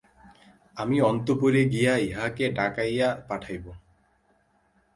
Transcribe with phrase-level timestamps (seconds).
[0.77, 3.65] আমি অন্তঃপুরে গিয়া ইহাকে ডাকাইয়া পাঠাইব।